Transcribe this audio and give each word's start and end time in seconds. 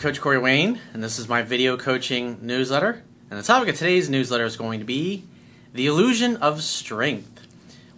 Coach 0.00 0.18
Corey 0.22 0.38
Wayne, 0.38 0.80
and 0.94 1.04
this 1.04 1.18
is 1.18 1.28
my 1.28 1.42
video 1.42 1.76
coaching 1.76 2.38
newsletter. 2.40 3.02
And 3.28 3.38
the 3.38 3.42
topic 3.42 3.68
of 3.68 3.76
today's 3.76 4.08
newsletter 4.08 4.46
is 4.46 4.56
going 4.56 4.80
to 4.80 4.86
be 4.86 5.24
the 5.74 5.86
illusion 5.86 6.38
of 6.38 6.62
strength. 6.62 7.46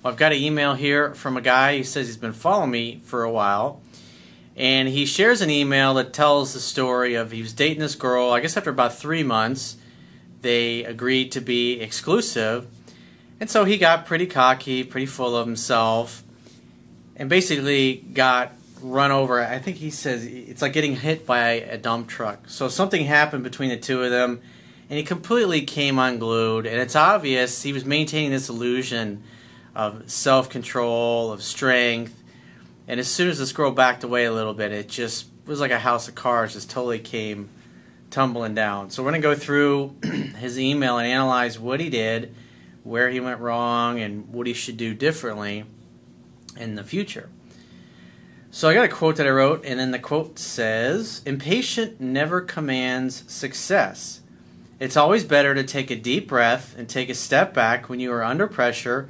Well, 0.02 0.12
I've 0.12 0.18
got 0.18 0.32
an 0.32 0.38
email 0.38 0.74
here 0.74 1.14
from 1.14 1.36
a 1.36 1.40
guy 1.40 1.76
who 1.76 1.84
says 1.84 2.08
he's 2.08 2.16
been 2.16 2.32
following 2.32 2.72
me 2.72 3.00
for 3.04 3.22
a 3.22 3.30
while, 3.30 3.82
and 4.56 4.88
he 4.88 5.06
shares 5.06 5.42
an 5.42 5.48
email 5.48 5.94
that 5.94 6.12
tells 6.12 6.54
the 6.54 6.58
story 6.58 7.14
of 7.14 7.30
he 7.30 7.40
was 7.40 7.52
dating 7.52 7.78
this 7.78 7.94
girl. 7.94 8.32
I 8.32 8.40
guess 8.40 8.56
after 8.56 8.70
about 8.70 8.96
three 8.96 9.22
months, 9.22 9.76
they 10.40 10.82
agreed 10.82 11.30
to 11.30 11.40
be 11.40 11.80
exclusive, 11.80 12.66
and 13.38 13.48
so 13.48 13.64
he 13.64 13.78
got 13.78 14.06
pretty 14.06 14.26
cocky, 14.26 14.82
pretty 14.82 15.06
full 15.06 15.36
of 15.36 15.46
himself, 15.46 16.24
and 17.14 17.30
basically 17.30 17.98
got 18.12 18.50
run 18.82 19.10
over. 19.10 19.40
I 19.40 19.58
think 19.58 19.78
he 19.78 19.90
says 19.90 20.24
it's 20.24 20.62
like 20.62 20.72
getting 20.72 20.96
hit 20.96 21.26
by 21.26 21.50
a 21.50 21.78
dump 21.78 22.08
truck. 22.08 22.48
So 22.48 22.68
something 22.68 23.04
happened 23.04 23.44
between 23.44 23.70
the 23.70 23.76
two 23.76 24.02
of 24.02 24.10
them, 24.10 24.40
and 24.90 24.98
he 24.98 25.04
completely 25.04 25.62
came 25.62 25.98
unglued. 25.98 26.66
And 26.66 26.80
it's 26.80 26.96
obvious 26.96 27.62
he 27.62 27.72
was 27.72 27.84
maintaining 27.84 28.30
this 28.30 28.48
illusion 28.48 29.22
of 29.74 30.10
self 30.10 30.48
control, 30.48 31.32
of 31.32 31.42
strength. 31.42 32.22
And 32.88 32.98
as 32.98 33.08
soon 33.08 33.30
as 33.30 33.38
this 33.38 33.52
girl 33.52 33.70
backed 33.70 34.04
away 34.04 34.24
a 34.24 34.32
little 34.32 34.54
bit, 34.54 34.72
it 34.72 34.88
just 34.88 35.26
was 35.46 35.60
like 35.60 35.70
a 35.70 35.78
house 35.78 36.08
of 36.08 36.14
cards, 36.14 36.54
just 36.54 36.70
totally 36.70 36.98
came 36.98 37.48
tumbling 38.10 38.54
down. 38.54 38.90
So 38.90 39.02
we're 39.02 39.10
going 39.10 39.22
to 39.22 39.28
go 39.28 39.34
through 39.34 39.96
his 40.38 40.58
email 40.58 40.98
and 40.98 41.06
analyze 41.06 41.58
what 41.58 41.80
he 41.80 41.88
did, 41.88 42.34
where 42.82 43.08
he 43.10 43.20
went 43.20 43.40
wrong, 43.40 44.00
and 44.00 44.28
what 44.28 44.46
he 44.46 44.52
should 44.52 44.76
do 44.76 44.94
differently 44.94 45.64
in 46.56 46.74
the 46.74 46.84
future. 46.84 47.30
So 48.54 48.68
I 48.68 48.74
got 48.74 48.84
a 48.84 48.88
quote 48.88 49.16
that 49.16 49.26
I 49.26 49.30
wrote, 49.30 49.64
and 49.64 49.80
then 49.80 49.92
the 49.92 49.98
quote 49.98 50.38
says 50.38 51.22
Impatient 51.24 52.02
never 52.02 52.42
commands 52.42 53.24
success. 53.26 54.20
It's 54.78 54.96
always 54.96 55.24
better 55.24 55.54
to 55.54 55.64
take 55.64 55.90
a 55.90 55.96
deep 55.96 56.28
breath 56.28 56.76
and 56.76 56.86
take 56.86 57.08
a 57.08 57.14
step 57.14 57.54
back 57.54 57.88
when 57.88 57.98
you 57.98 58.12
are 58.12 58.22
under 58.22 58.46
pressure 58.46 59.08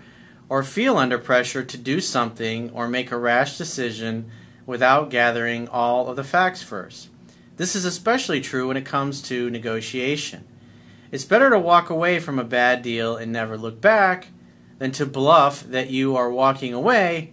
or 0.49 0.63
feel 0.63 0.97
under 0.97 1.19
pressure 1.19 1.65
to 1.65 1.77
do 1.77 2.01
something 2.01 2.71
or 2.71 2.87
make 2.87 3.11
a 3.11 3.19
rash 3.19 3.59
decision 3.59 4.31
without 4.65 5.11
gathering 5.11 5.67
all 5.67 6.07
of 6.07 6.15
the 6.15 6.23
facts 6.23 6.63
first. 6.63 7.09
This 7.57 7.75
is 7.75 7.85
especially 7.85 8.41
true 8.41 8.69
when 8.69 8.77
it 8.77 8.87
comes 8.87 9.21
to 9.23 9.51
negotiation. 9.51 10.45
It's 11.11 11.25
better 11.25 11.51
to 11.51 11.59
walk 11.59 11.91
away 11.91 12.21
from 12.21 12.39
a 12.39 12.45
bad 12.45 12.81
deal 12.81 13.17
and 13.17 13.33
never 13.33 13.59
look 13.59 13.81
back 13.81 14.29
than 14.79 14.93
to 14.93 15.05
bluff 15.05 15.65
that 15.65 15.91
you 15.91 16.15
are 16.15 16.31
walking 16.31 16.73
away 16.73 17.33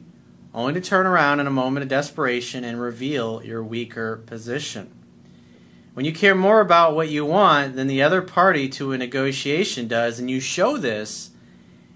only 0.53 0.73
to 0.73 0.81
turn 0.81 1.05
around 1.05 1.39
in 1.39 1.47
a 1.47 1.51
moment 1.51 1.83
of 1.83 1.89
desperation 1.89 2.63
and 2.63 2.81
reveal 2.81 3.43
your 3.43 3.63
weaker 3.63 4.17
position. 4.25 4.91
When 5.93 6.05
you 6.05 6.13
care 6.13 6.35
more 6.35 6.61
about 6.61 6.95
what 6.95 7.09
you 7.09 7.25
want 7.25 7.75
than 7.75 7.87
the 7.87 8.01
other 8.01 8.21
party 8.21 8.69
to 8.69 8.91
a 8.91 8.97
negotiation 8.97 9.87
does, 9.87 10.19
and 10.19 10.29
you 10.29 10.39
show 10.39 10.77
this, 10.77 11.31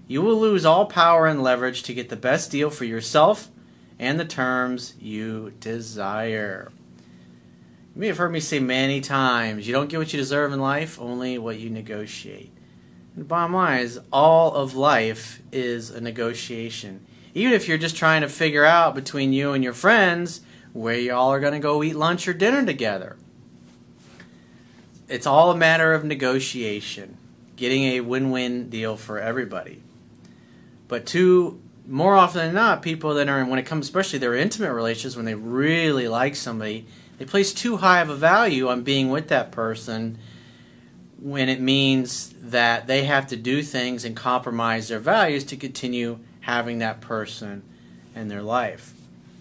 you 0.06 0.20
will 0.20 0.38
lose 0.38 0.64
all 0.64 0.86
power 0.86 1.26
and 1.26 1.42
leverage 1.42 1.82
to 1.84 1.94
get 1.94 2.10
the 2.10 2.16
best 2.16 2.50
deal 2.50 2.70
for 2.70 2.84
yourself 2.84 3.48
and 3.98 4.20
the 4.20 4.24
terms 4.24 4.94
you 5.00 5.52
desire. 5.60 6.70
You 7.94 8.00
may 8.00 8.08
have 8.08 8.18
heard 8.18 8.32
me 8.32 8.40
say 8.40 8.58
many 8.58 9.00
times 9.00 9.66
you 9.66 9.72
don't 9.72 9.88
get 9.88 9.98
what 9.98 10.12
you 10.12 10.18
deserve 10.18 10.52
in 10.52 10.60
life, 10.60 11.00
only 11.00 11.38
what 11.38 11.58
you 11.58 11.70
negotiate. 11.70 12.52
And 13.14 13.24
the 13.24 13.28
bottom 13.28 13.54
line 13.54 13.80
is, 13.80 14.00
all 14.12 14.52
of 14.54 14.74
life 14.74 15.40
is 15.52 15.90
a 15.90 16.00
negotiation 16.00 17.06
even 17.34 17.52
if 17.52 17.68
you're 17.68 17.76
just 17.76 17.96
trying 17.96 18.22
to 18.22 18.28
figure 18.28 18.64
out 18.64 18.94
between 18.94 19.32
you 19.32 19.52
and 19.52 19.62
your 19.62 19.72
friends 19.72 20.40
where 20.72 20.98
y'all 20.98 21.32
are 21.32 21.40
going 21.40 21.52
to 21.52 21.58
go 21.58 21.82
eat 21.82 21.96
lunch 21.96 22.26
or 22.26 22.32
dinner 22.32 22.64
together. 22.64 23.16
It's 25.08 25.26
all 25.26 25.50
a 25.50 25.56
matter 25.56 25.92
of 25.92 26.04
negotiation, 26.04 27.16
getting 27.56 27.84
a 27.84 28.00
win 28.00 28.30
win 28.30 28.70
deal 28.70 28.96
for 28.96 29.18
everybody. 29.18 29.82
But 30.88 31.06
two, 31.06 31.60
more 31.86 32.14
often 32.14 32.46
than 32.46 32.54
not, 32.54 32.82
people 32.82 33.14
that 33.14 33.28
are, 33.28 33.44
when 33.44 33.58
it 33.58 33.66
comes 33.66 33.86
especially 33.86 34.18
their 34.18 34.34
intimate 34.34 34.72
relationships, 34.72 35.16
when 35.16 35.26
they 35.26 35.34
really 35.34 36.08
like 36.08 36.36
somebody, 36.36 36.86
they 37.18 37.24
place 37.24 37.52
too 37.52 37.78
high 37.78 38.00
of 38.00 38.08
a 38.08 38.16
value 38.16 38.68
on 38.68 38.82
being 38.82 39.10
with 39.10 39.28
that 39.28 39.52
person 39.52 40.18
when 41.18 41.48
it 41.48 41.60
means 41.60 42.34
that 42.40 42.86
they 42.86 43.04
have 43.04 43.26
to 43.28 43.36
do 43.36 43.62
things 43.62 44.04
and 44.04 44.16
compromise 44.16 44.88
their 44.88 44.98
values 44.98 45.44
to 45.44 45.56
continue 45.56 46.18
having 46.44 46.78
that 46.78 47.00
person 47.00 47.62
in 48.14 48.28
their 48.28 48.42
life. 48.42 48.92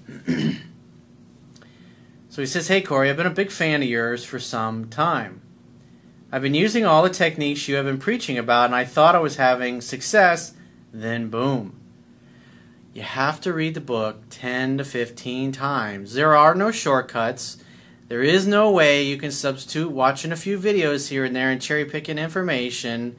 so 0.28 2.42
he 2.42 2.46
says, 2.46 2.70
Hey, 2.70 2.82
Corey, 2.82 3.10
I've 3.10 3.18
been 3.18 3.26
a 3.26 3.32
big 3.32 3.52
fan 3.52 3.84
of 3.84 3.90
yours 3.90 4.24
for 4.24 4.40
some 4.40 4.90
time. 4.90 5.42
I've 6.32 6.42
been 6.42 6.54
using 6.54 6.86
all 6.86 7.04
the 7.04 7.10
techniques 7.10 7.68
you 7.68 7.76
have 7.76 7.86
been 7.86 8.00
preaching 8.00 8.38
about, 8.38 8.66
and 8.66 8.76
I 8.76 8.86
thought 8.86 9.16
I 9.16 9.20
was 9.20 9.36
having 9.36 9.82
success. 9.82 10.54
Then, 10.92 11.30
boom. 11.30 11.80
You 12.94 13.02
have 13.02 13.42
to 13.42 13.54
read 13.54 13.74
the 13.74 13.82
book 13.82 14.22
10 14.30 14.78
to 14.78 14.86
15 14.86 15.52
times. 15.52 16.14
There 16.14 16.36
are 16.36 16.56
no 16.56 16.72
shortcuts. 16.72 17.58
There 18.08 18.24
is 18.24 18.48
no 18.48 18.72
way 18.72 19.04
you 19.04 19.18
can 19.18 19.32
substitute 19.32 19.92
watching 19.92 20.32
a 20.32 20.38
few 20.38 20.58
videos 20.58 21.10
here 21.10 21.26
and 21.26 21.36
there 21.36 21.50
and 21.50 21.62
cherry 21.62 21.86
picking 21.86 22.18
information 22.18 23.18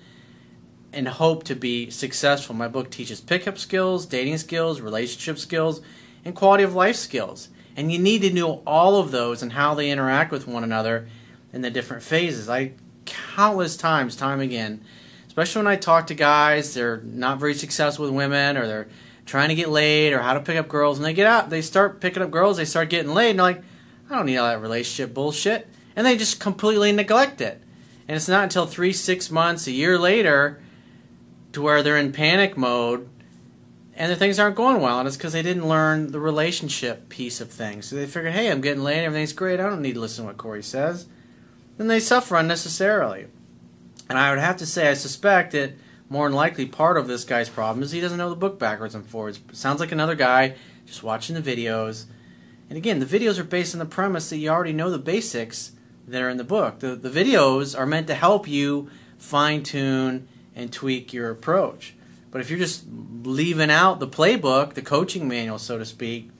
and 0.95 1.09
hope 1.09 1.45
to 1.45 1.55
be 1.55 1.91
successful. 1.91 2.55
My 2.55 2.69
book 2.69 2.91
teaches 2.91 3.21
pickup 3.21 3.59
skills, 3.59 4.07
dating 4.07 4.39
skills, 4.39 4.81
relationship 4.81 5.39
skills, 5.39 5.81
and 6.25 6.35
quality 6.35 6.65
of 6.65 6.75
life 6.75 6.97
skills. 6.97 7.49
And 7.77 7.93
you 7.93 7.99
need 7.99 8.23
to 8.23 8.33
know 8.33 8.63
all 8.67 8.97
of 8.97 9.11
those 9.11 9.43
and 9.43 9.53
how 9.53 9.75
they 9.75 9.91
interact 9.91 10.31
with 10.31 10.47
one 10.47 10.65
another 10.65 11.09
in 11.53 11.63
the 11.63 11.71
different 11.71 12.03
phases. 12.03 12.49
I 12.49 12.73
countless 13.05 13.77
times, 13.77 14.17
time 14.17 14.41
again, 14.41 14.83
especially 15.27 15.61
when 15.61 15.73
I 15.73 15.77
talk 15.77 16.07
to 16.07 16.15
guys, 16.15 16.75
they're 16.75 17.03
not 17.03 17.41
very 17.41 17.55
successful 17.55 18.07
with 18.07 18.15
women 18.15 18.57
or 18.57 18.67
they're 18.67 18.89
trying 19.27 19.49
to 19.49 19.55
get 19.55 19.69
laid 19.69 20.13
or 20.13 20.21
how 20.21 20.35
to 20.35 20.41
pick 20.41 20.57
up 20.57 20.69
girls, 20.69 20.99
and 20.99 21.05
they 21.05 21.15
get 21.15 21.27
out, 21.27 21.51
they 21.51 21.63
start 21.63 22.01
picking 22.01 22.23
up 22.23 22.31
girls, 22.31 22.57
they 22.57 22.65
start 22.65 22.91
getting 22.91 23.15
laid, 23.15 23.31
and 23.31 23.39
they're 23.39 23.47
like, 23.47 23.63
I 24.09 24.17
don't 24.17 24.27
need 24.27 24.37
all 24.37 24.49
that 24.49 24.61
relationship 24.61 25.15
bullshit. 25.15 25.67
And 25.97 26.07
they 26.07 26.17
just 26.17 26.41
completely 26.41 26.93
neglect 26.93 27.41
it. 27.41 27.63
And 28.07 28.17
it's 28.17 28.29
not 28.29 28.45
until 28.45 28.67
three, 28.67 28.93
six 28.93 29.31
months, 29.31 29.67
a 29.67 29.73
year 29.73 29.99
later, 29.99 30.61
to 31.55 31.63
where 31.63 31.83
they're 31.83 31.97
in 31.97 32.13
panic 32.13 32.57
mode 32.57 33.09
and 33.97 34.11
the 34.11 34.17
things 34.17 34.39
aren't 34.39 34.57
going 34.57 34.81
well, 34.81 34.99
and 34.99 35.07
it's 35.07 35.17
because 35.17 35.33
they 35.33 35.43
didn't 35.43 35.69
learn 35.69 36.11
the 36.11 36.19
relationship 36.19 37.09
piece 37.09 37.41
of 37.41 37.51
things. 37.51 37.87
So 37.87 37.97
they 37.97 38.07
figured, 38.07 38.33
hey, 38.33 38.51
I'm 38.51 38.61
getting 38.61 38.83
laid, 38.83 39.05
everything's 39.05 39.33
great, 39.33 39.61
I 39.61 39.69
don't 39.69 39.83
need 39.83 39.95
to 39.95 40.01
listen 40.01 40.25
to 40.25 40.29
what 40.29 40.37
Corey 40.37 40.65
says. 40.65 41.07
Then 41.77 41.87
they 41.87 42.01
suffer 42.01 42.37
unnecessarily. 42.37 43.27
And 44.09 44.19
I 44.19 44.31
would 44.31 44.41
have 44.41 44.57
to 44.59 44.67
say, 44.67 44.89
I 44.89 44.95
suspect 44.95 45.53
that 45.53 45.75
more 46.09 46.29
than 46.29 46.37
likely 46.37 46.67
part 46.67 46.97
of 46.97 47.07
this 47.07 47.25
guy's 47.25 47.49
problem 47.49 47.83
is 47.83 47.93
he 47.93 48.01
doesn't 48.01 48.19
know 48.19 48.31
the 48.31 48.37
book 48.37 48.59
backwards 48.59 48.95
and 48.95 49.07
forwards. 49.07 49.41
It 49.49 49.57
sounds 49.57 49.81
like 49.81 49.93
another 49.93 50.15
guy 50.17 50.57
just 50.87 51.03
watching 51.03 51.41
the 51.41 51.57
videos. 51.57 52.07
And 52.69 52.77
again, 52.77 52.99
the 52.99 53.07
videos 53.07 53.39
are 53.39 53.45
based 53.45 53.75
on 53.75 53.79
the 53.79 53.87
premise 53.87 54.29
that 54.31 54.39
you 54.39 54.51
already 54.51 54.73
know 54.73 54.91
the 54.91 54.99
basics 54.99 55.73
that 56.07 56.21
are 56.21 56.29
in 56.29 56.37
the 56.37 56.45
book. 56.45 56.81
The, 56.81 56.97
the 56.97 57.09
videos 57.09 57.79
are 57.79 57.87
meant 57.87 58.09
to 58.09 58.15
help 58.15 58.49
you 58.49 58.91
fine 59.19 59.63
tune 59.63 60.29
and 60.55 60.73
tweak 60.73 61.13
your 61.13 61.31
approach. 61.31 61.95
But 62.31 62.41
if 62.41 62.51
you're 62.51 62.59
just 62.59 62.85
leaving 63.23 63.71
out 63.71 64.01
the 64.01 64.09
playbook, 64.09 64.75
the 64.75 64.83
coaching 64.83 65.29
manual, 65.29 65.59
so 65.59 65.79
to 65.79 65.85
speak, 65.85 66.31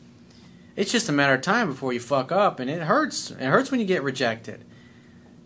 it's 0.77 0.91
just 0.91 1.09
a 1.09 1.13
matter 1.13 1.35
of 1.35 1.43
time 1.43 1.69
before 1.69 1.93
you 1.93 2.01
fuck 2.01 2.33
up, 2.33 2.59
and 2.59 2.69
it 2.69 2.83
hurts. 2.83 3.31
It 3.31 3.39
hurts 3.39 3.71
when 3.71 3.79
you 3.79 3.87
get 3.87 4.03
rejected. 4.03 4.65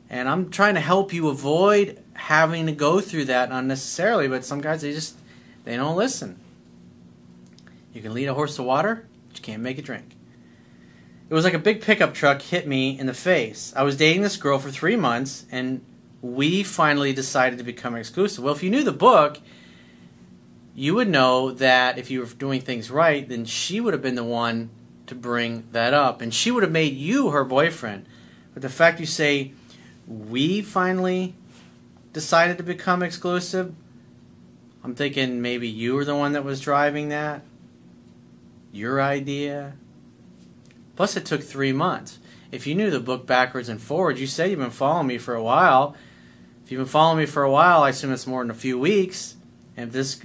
And 0.08 0.26
I'm 0.26 0.48
trying 0.48 0.74
to 0.74 0.80
help 0.80 1.12
you 1.12 1.28
avoid 1.28 2.02
having 2.14 2.64
to 2.66 2.72
go 2.72 3.00
through 3.00 3.26
that 3.26 3.50
unnecessarily. 3.50 4.26
But 4.26 4.44
some 4.44 4.62
guys, 4.62 4.80
they 4.80 4.92
just 4.92 5.16
they 5.64 5.76
don't 5.76 5.96
listen. 5.96 6.38
You 7.92 8.00
can 8.00 8.14
lead 8.14 8.26
a 8.26 8.34
horse 8.34 8.56
to 8.56 8.62
water, 8.62 9.06
but 9.28 9.36
you 9.36 9.42
can't 9.42 9.62
make 9.62 9.78
it 9.78 9.84
drink. 9.84 10.16
It 11.28 11.34
was 11.34 11.44
like 11.44 11.52
a 11.52 11.58
big 11.58 11.82
pickup 11.82 12.14
truck 12.14 12.40
hit 12.40 12.66
me 12.66 12.98
in 12.98 13.06
the 13.06 13.12
face. 13.12 13.74
I 13.76 13.82
was 13.82 13.96
dating 13.96 14.22
this 14.22 14.38
girl 14.38 14.58
for 14.58 14.70
three 14.70 14.96
months, 14.96 15.44
and 15.52 15.84
we 16.20 16.62
finally 16.62 17.12
decided 17.12 17.58
to 17.58 17.64
become 17.64 17.94
exclusive. 17.94 18.42
Well, 18.42 18.54
if 18.54 18.62
you 18.62 18.70
knew 18.70 18.82
the 18.82 18.92
book, 18.92 19.38
you 20.74 20.94
would 20.94 21.08
know 21.08 21.52
that 21.52 21.98
if 21.98 22.10
you 22.10 22.20
were 22.20 22.26
doing 22.26 22.60
things 22.60 22.90
right, 22.90 23.28
then 23.28 23.44
she 23.44 23.80
would 23.80 23.94
have 23.94 24.02
been 24.02 24.14
the 24.14 24.24
one 24.24 24.70
to 25.06 25.14
bring 25.14 25.64
that 25.72 25.94
up, 25.94 26.20
and 26.20 26.34
she 26.34 26.50
would 26.50 26.62
have 26.62 26.72
made 26.72 26.94
you 26.94 27.30
her 27.30 27.44
boyfriend. 27.44 28.06
But 28.52 28.62
the 28.62 28.68
fact 28.68 29.00
you 29.00 29.06
say, 29.06 29.52
we 30.06 30.60
finally 30.60 31.34
decided 32.12 32.58
to 32.58 32.62
become 32.62 33.02
exclusive, 33.02 33.74
I'm 34.84 34.94
thinking 34.94 35.40
maybe 35.40 35.68
you 35.68 35.94
were 35.94 36.04
the 36.04 36.16
one 36.16 36.32
that 36.32 36.44
was 36.44 36.60
driving 36.60 37.08
that. 37.08 37.42
Your 38.72 39.00
idea. 39.00 39.74
Plus, 40.94 41.16
it 41.16 41.24
took 41.24 41.42
three 41.42 41.72
months. 41.72 42.18
If 42.50 42.66
you 42.66 42.74
knew 42.74 42.90
the 42.90 43.00
book 43.00 43.26
backwards 43.26 43.68
and 43.68 43.80
forwards, 43.80 44.20
you 44.20 44.26
said 44.26 44.50
you've 44.50 44.58
been 44.58 44.70
following 44.70 45.06
me 45.06 45.18
for 45.18 45.34
a 45.34 45.42
while 45.42 45.96
if 46.68 46.72
you've 46.72 46.80
been 46.80 46.86
following 46.86 47.16
me 47.16 47.24
for 47.24 47.44
a 47.44 47.50
while, 47.50 47.82
I 47.82 47.88
assume 47.88 48.12
it's 48.12 48.26
more 48.26 48.42
than 48.42 48.50
a 48.50 48.54
few 48.54 48.78
weeks. 48.78 49.36
And 49.74 49.90
this 49.90 50.20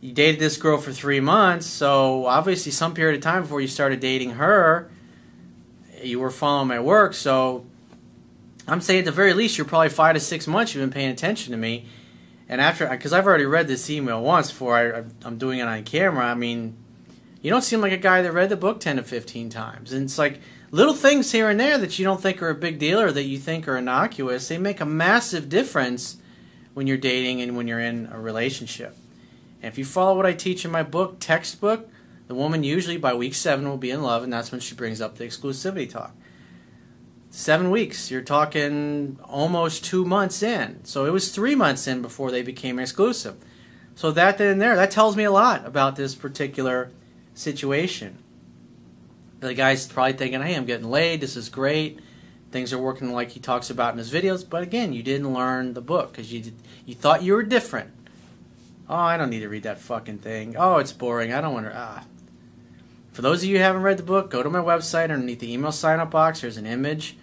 you 0.00 0.12
dated 0.12 0.40
this 0.40 0.56
girl 0.56 0.78
for 0.78 0.92
three 0.92 1.20
months, 1.20 1.66
so 1.66 2.24
obviously 2.24 2.72
some 2.72 2.94
period 2.94 3.16
of 3.16 3.22
time 3.22 3.42
before 3.42 3.60
you 3.60 3.68
started 3.68 4.00
dating 4.00 4.30
her, 4.30 4.90
you 6.02 6.20
were 6.20 6.30
following 6.30 6.68
my 6.68 6.80
work. 6.80 7.12
So 7.12 7.66
I'm 8.66 8.80
saying 8.80 9.00
at 9.00 9.04
the 9.04 9.12
very 9.12 9.34
least, 9.34 9.58
you're 9.58 9.66
probably 9.66 9.90
five 9.90 10.14
to 10.14 10.20
six 10.20 10.46
months 10.46 10.74
you've 10.74 10.80
been 10.80 10.90
paying 10.90 11.10
attention 11.10 11.50
to 11.50 11.58
me. 11.58 11.84
And 12.48 12.62
after, 12.62 12.88
because 12.88 13.12
I've 13.12 13.26
already 13.26 13.44
read 13.44 13.68
this 13.68 13.90
email 13.90 14.22
once 14.22 14.50
before 14.50 14.74
I, 14.74 15.04
I'm 15.22 15.36
doing 15.36 15.58
it 15.58 15.68
on 15.68 15.84
camera, 15.84 16.24
I 16.24 16.34
mean, 16.34 16.78
you 17.42 17.50
don't 17.50 17.60
seem 17.60 17.82
like 17.82 17.92
a 17.92 17.98
guy 17.98 18.22
that 18.22 18.32
read 18.32 18.48
the 18.48 18.56
book 18.56 18.80
10 18.80 18.96
to 18.96 19.02
15 19.02 19.50
times. 19.50 19.92
And 19.92 20.04
it's 20.04 20.16
like 20.16 20.40
little 20.70 20.94
things 20.94 21.32
here 21.32 21.48
and 21.48 21.58
there 21.58 21.78
that 21.78 21.98
you 21.98 22.04
don't 22.04 22.20
think 22.20 22.42
are 22.42 22.50
a 22.50 22.54
big 22.54 22.78
deal 22.78 23.00
or 23.00 23.12
that 23.12 23.24
you 23.24 23.38
think 23.38 23.66
are 23.66 23.76
innocuous, 23.76 24.48
they 24.48 24.58
make 24.58 24.80
a 24.80 24.86
massive 24.86 25.48
difference 25.48 26.18
when 26.74 26.86
you're 26.86 26.96
dating 26.96 27.40
and 27.40 27.56
when 27.56 27.66
you're 27.66 27.80
in 27.80 28.08
a 28.12 28.20
relationship. 28.20 28.96
And 29.62 29.72
if 29.72 29.78
you 29.78 29.84
follow 29.84 30.16
what 30.16 30.26
I 30.26 30.32
teach 30.32 30.64
in 30.64 30.70
my 30.70 30.82
book, 30.82 31.16
textbook, 31.18 31.88
the 32.28 32.34
woman 32.34 32.62
usually 32.62 32.98
by 32.98 33.14
week 33.14 33.34
seven 33.34 33.68
will 33.68 33.78
be 33.78 33.90
in 33.90 34.02
love, 34.02 34.22
and 34.22 34.32
that's 34.32 34.52
when 34.52 34.60
she 34.60 34.74
brings 34.74 35.00
up 35.00 35.16
the 35.16 35.24
exclusivity 35.24 35.88
talk. 35.88 36.14
Seven 37.30 37.70
weeks, 37.70 38.10
you're 38.10 38.22
talking 38.22 39.18
almost 39.24 39.84
two 39.84 40.04
months 40.04 40.42
in. 40.42 40.84
So 40.84 41.04
it 41.06 41.10
was 41.10 41.30
three 41.30 41.54
months 41.54 41.86
in 41.86 42.02
before 42.02 42.30
they 42.30 42.42
became 42.42 42.78
exclusive. 42.78 43.36
So 43.94 44.10
that 44.12 44.38
then 44.38 44.52
and 44.52 44.60
there, 44.60 44.76
that 44.76 44.90
tells 44.90 45.16
me 45.16 45.24
a 45.24 45.30
lot 45.30 45.66
about 45.66 45.96
this 45.96 46.14
particular 46.14 46.90
situation. 47.34 48.18
The 49.40 49.54
guy's 49.54 49.86
probably 49.86 50.14
thinking, 50.14 50.42
hey, 50.42 50.54
I'm 50.54 50.64
getting 50.64 50.90
laid, 50.90 51.20
this 51.20 51.36
is 51.36 51.48
great, 51.48 52.00
things 52.50 52.72
are 52.72 52.78
working 52.78 53.12
like 53.12 53.30
he 53.30 53.40
talks 53.40 53.70
about 53.70 53.92
in 53.92 53.98
his 53.98 54.12
videos, 54.12 54.48
but 54.48 54.62
again, 54.62 54.92
you 54.92 55.02
didn't 55.02 55.32
learn 55.32 55.74
the 55.74 55.80
book 55.80 56.12
because 56.12 56.32
you, 56.32 56.52
you 56.84 56.94
thought 56.94 57.22
you 57.22 57.34
were 57.34 57.44
different. 57.44 57.90
Oh, 58.88 58.96
I 58.96 59.16
don't 59.16 59.30
need 59.30 59.40
to 59.40 59.48
read 59.48 59.64
that 59.64 59.78
fucking 59.78 60.18
thing. 60.18 60.56
Oh, 60.56 60.78
it's 60.78 60.92
boring. 60.92 61.32
I 61.32 61.42
don't 61.42 61.52
want 61.52 61.66
to. 61.66 61.72
Ah. 61.76 62.04
For 63.12 63.20
those 63.20 63.42
of 63.42 63.48
you 63.50 63.58
who 63.58 63.62
haven't 63.62 63.82
read 63.82 63.98
the 63.98 64.02
book, 64.02 64.30
go 64.30 64.42
to 64.42 64.48
my 64.48 64.60
website. 64.60 65.10
Underneath 65.10 65.40
the 65.40 65.52
email 65.52 65.72
sign 65.72 66.00
up 66.00 66.10
box, 66.10 66.40
there's 66.40 66.56
an 66.56 66.66
image 66.66 67.16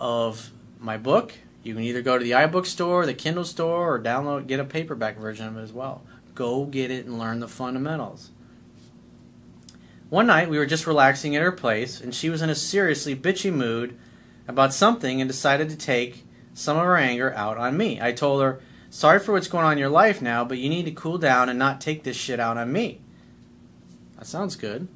of 0.00 0.50
my 0.80 0.96
book. 0.96 1.34
You 1.62 1.74
can 1.74 1.84
either 1.84 2.02
go 2.02 2.18
to 2.18 2.24
the 2.24 2.32
iBook 2.32 2.66
store, 2.66 3.06
the 3.06 3.14
Kindle 3.14 3.44
store, 3.44 3.94
or 3.94 4.02
download, 4.02 4.46
get 4.46 4.58
a 4.58 4.64
paperback 4.64 5.16
version 5.16 5.46
of 5.46 5.56
it 5.58 5.62
as 5.62 5.72
well. 5.72 6.02
Go 6.34 6.64
get 6.64 6.90
it 6.90 7.04
and 7.04 7.18
learn 7.18 7.40
the 7.40 7.48
fundamentals. 7.48 8.30
One 10.10 10.26
night 10.26 10.50
we 10.50 10.58
were 10.58 10.66
just 10.66 10.88
relaxing 10.88 11.36
at 11.36 11.42
her 11.42 11.52
place, 11.52 12.00
and 12.00 12.12
she 12.12 12.28
was 12.28 12.42
in 12.42 12.50
a 12.50 12.54
seriously 12.54 13.14
bitchy 13.14 13.52
mood 13.52 13.96
about 14.48 14.74
something 14.74 15.20
and 15.20 15.30
decided 15.30 15.70
to 15.70 15.76
take 15.76 16.24
some 16.52 16.76
of 16.76 16.84
her 16.84 16.96
anger 16.96 17.32
out 17.34 17.56
on 17.56 17.76
me. 17.76 18.00
I 18.00 18.10
told 18.10 18.42
her, 18.42 18.60
Sorry 18.90 19.20
for 19.20 19.32
what's 19.32 19.46
going 19.46 19.64
on 19.64 19.72
in 19.72 19.78
your 19.78 19.88
life 19.88 20.20
now, 20.20 20.44
but 20.44 20.58
you 20.58 20.68
need 20.68 20.84
to 20.86 20.90
cool 20.90 21.16
down 21.16 21.48
and 21.48 21.56
not 21.56 21.80
take 21.80 22.02
this 22.02 22.16
shit 22.16 22.40
out 22.40 22.56
on 22.56 22.72
me. 22.72 23.00
That 24.18 24.26
sounds 24.26 24.56
good. 24.56 24.88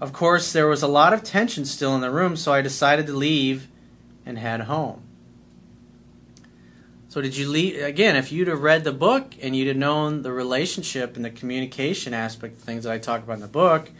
Of 0.00 0.12
course, 0.12 0.52
there 0.52 0.68
was 0.68 0.82
a 0.82 0.88
lot 0.88 1.12
of 1.12 1.24
tension 1.24 1.64
still 1.64 1.94
in 1.96 2.00
the 2.00 2.12
room, 2.12 2.36
so 2.36 2.52
I 2.52 2.62
decided 2.62 3.08
to 3.08 3.12
leave 3.12 3.66
and 4.24 4.38
head 4.38 4.62
home. 4.62 5.02
So 7.10 7.20
did 7.20 7.36
you 7.36 7.48
leave 7.48 7.82
again? 7.82 8.14
If 8.14 8.30
you'd 8.30 8.46
have 8.46 8.62
read 8.62 8.84
the 8.84 8.92
book 8.92 9.34
and 9.42 9.56
you'd 9.56 9.66
have 9.66 9.76
known 9.76 10.22
the 10.22 10.32
relationship 10.32 11.16
and 11.16 11.24
the 11.24 11.30
communication 11.30 12.14
aspect 12.14 12.58
of 12.58 12.62
things 12.62 12.84
that 12.84 12.92
I 12.92 12.98
talk 12.98 13.24
about 13.24 13.32
in 13.32 13.40
the 13.40 13.48
book, 13.48 13.90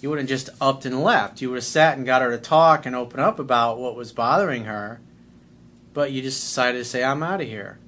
you 0.00 0.10
wouldn't 0.10 0.28
just 0.28 0.50
upped 0.60 0.84
and 0.84 1.04
left. 1.04 1.40
You 1.40 1.50
would 1.50 1.58
have 1.58 1.64
sat 1.64 1.96
and 1.96 2.04
got 2.04 2.20
her 2.20 2.32
to 2.32 2.38
talk 2.38 2.84
and 2.84 2.96
open 2.96 3.20
up 3.20 3.38
about 3.38 3.78
what 3.78 3.94
was 3.94 4.10
bothering 4.10 4.64
her, 4.64 5.00
but 5.94 6.10
you 6.10 6.20
just 6.20 6.40
decided 6.40 6.78
to 6.78 6.84
say, 6.84 7.04
"I'm 7.04 7.22
out 7.22 7.42
of 7.42 7.46
here." 7.46 7.78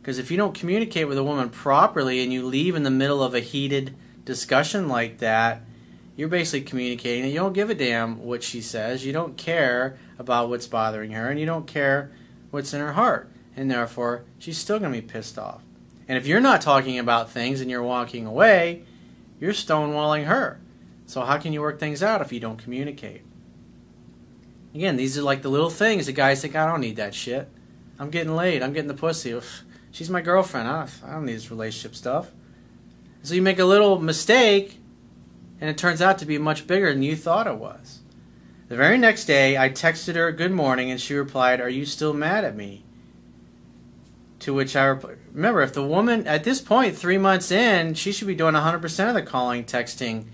Because 0.00 0.18
if 0.18 0.32
you 0.32 0.36
don't 0.36 0.52
communicate 0.52 1.06
with 1.06 1.18
a 1.18 1.22
woman 1.22 1.50
properly 1.50 2.20
and 2.20 2.32
you 2.32 2.44
leave 2.44 2.74
in 2.74 2.82
the 2.82 2.90
middle 2.90 3.22
of 3.22 3.32
a 3.32 3.38
heated 3.38 3.94
discussion 4.24 4.88
like 4.88 5.18
that, 5.18 5.62
you're 6.16 6.26
basically 6.26 6.68
communicating 6.68 7.22
that 7.22 7.28
you 7.28 7.38
don't 7.38 7.52
give 7.52 7.70
a 7.70 7.76
damn 7.76 8.24
what 8.24 8.42
she 8.42 8.60
says. 8.60 9.06
You 9.06 9.12
don't 9.12 9.36
care 9.36 9.98
about 10.18 10.48
what's 10.48 10.66
bothering 10.66 11.12
her, 11.12 11.30
and 11.30 11.38
you 11.38 11.46
don't 11.46 11.68
care 11.68 12.10
what's 12.52 12.72
in 12.72 12.80
her 12.80 12.92
heart, 12.92 13.28
and 13.56 13.68
therefore 13.68 14.24
she's 14.38 14.58
still 14.58 14.78
going 14.78 14.92
to 14.92 15.00
be 15.00 15.06
pissed 15.06 15.36
off. 15.36 15.62
And 16.06 16.16
if 16.16 16.26
you're 16.26 16.40
not 16.40 16.60
talking 16.60 17.00
about 17.00 17.30
things 17.30 17.60
and 17.60 17.68
you're 17.68 17.82
walking 17.82 18.26
away, 18.26 18.84
you're 19.40 19.52
stonewalling 19.52 20.26
her. 20.26 20.60
So 21.06 21.22
how 21.22 21.38
can 21.38 21.52
you 21.52 21.60
work 21.60 21.80
things 21.80 22.02
out 22.02 22.20
if 22.20 22.32
you 22.32 22.38
don't 22.38 22.62
communicate? 22.62 23.22
Again, 24.74 24.96
these 24.96 25.18
are 25.18 25.22
like 25.22 25.42
the 25.42 25.50
little 25.50 25.70
things 25.70 26.06
that 26.06 26.12
guys 26.12 26.40
think 26.40 26.54
I 26.54 26.66
don't 26.66 26.80
need 26.80 26.96
that 26.96 27.14
shit. 27.14 27.48
I'm 27.98 28.10
getting 28.10 28.36
laid. 28.36 28.62
I'm 28.62 28.72
getting 28.72 28.88
the 28.88 28.94
pussy. 28.94 29.38
She's 29.90 30.10
my 30.10 30.20
girlfriend. 30.20 30.68
I 30.68 30.86
don't 31.10 31.26
need 31.26 31.34
this 31.34 31.50
relationship 31.50 31.94
stuff. 31.94 32.30
So 33.22 33.34
you 33.34 33.42
make 33.42 33.58
a 33.58 33.64
little 33.64 34.00
mistake, 34.00 34.78
and 35.60 35.70
it 35.70 35.78
turns 35.78 36.02
out 36.02 36.18
to 36.18 36.26
be 36.26 36.38
much 36.38 36.66
bigger 36.66 36.92
than 36.92 37.02
you 37.02 37.16
thought 37.16 37.46
it 37.46 37.56
was. 37.56 38.00
The 38.72 38.78
very 38.78 38.96
next 38.96 39.26
day, 39.26 39.58
I 39.58 39.68
texted 39.68 40.14
her 40.14 40.32
good 40.32 40.50
morning, 40.50 40.90
and 40.90 40.98
she 40.98 41.12
replied, 41.12 41.60
Are 41.60 41.68
you 41.68 41.84
still 41.84 42.14
mad 42.14 42.42
at 42.42 42.56
me? 42.56 42.84
To 44.38 44.54
which 44.54 44.74
I 44.74 44.86
Remember, 44.86 45.60
if 45.60 45.74
the 45.74 45.86
woman, 45.86 46.26
at 46.26 46.44
this 46.44 46.62
point, 46.62 46.96
three 46.96 47.18
months 47.18 47.50
in, 47.50 47.92
she 47.92 48.12
should 48.12 48.28
be 48.28 48.34
doing 48.34 48.54
100% 48.54 49.08
of 49.08 49.14
the 49.14 49.20
calling, 49.20 49.64
texting, 49.64 50.24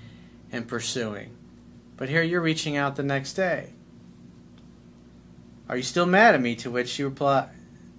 and 0.52 0.68
pursuing. 0.68 1.36
But 1.96 2.10
here 2.10 2.22
you're 2.22 2.40
reaching 2.40 2.76
out 2.76 2.94
the 2.94 3.02
next 3.02 3.32
day. 3.32 3.70
Are 5.68 5.76
you 5.76 5.82
still 5.82 6.06
mad 6.06 6.36
at 6.36 6.40
me? 6.40 6.54
To 6.54 6.70
which 6.70 6.90
she 6.90 7.02
replied, 7.02 7.48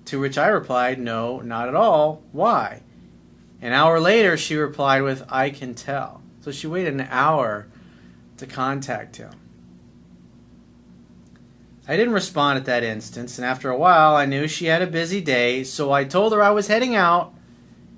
to 0.06 0.22
which 0.22 0.38
I 0.38 0.48
replied, 0.48 1.00
No, 1.00 1.42
not 1.42 1.68
at 1.68 1.76
all. 1.76 2.24
Why? 2.32 2.84
An 3.62 3.74
hour 3.74 4.00
later, 4.00 4.38
she 4.38 4.56
replied 4.56 5.02
with, 5.02 5.22
I 5.28 5.50
can 5.50 5.76
tell. 5.76 6.22
So 6.40 6.54
she 6.54 6.66
waited 6.66 6.94
an 6.94 7.10
hour 7.10 7.68
to 8.38 8.48
contact 8.48 9.18
him. 9.18 9.39
I 11.90 11.98
didn't 11.98 12.14
respond 12.14 12.60
at 12.60 12.66
that 12.66 12.84
instance, 12.84 13.40
and 13.40 13.46
after 13.48 13.72
a 13.72 13.78
while 13.78 14.16
I 14.16 14.28
knew 14.28 14.48
she 14.48 14.66
had 14.66 14.84
a 14.84 14.88
busy 14.88 15.22
day, 15.22 15.64
so 15.64 15.92
I 15.92 16.04
told 16.04 16.34
her 16.34 16.44
I 16.44 16.52
was 16.52 16.68
heading 16.68 16.96
out 16.96 17.34